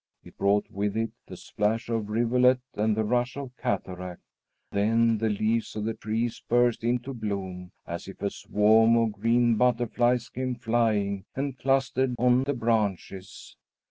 [0.23, 4.23] It brought with it the splash of rivulet and the rush of cataract.
[4.71, 9.57] Then the leaves of the trees burst into bloom, as if a swarm of green
[9.57, 13.55] butterflies came flying and clustered on the branches.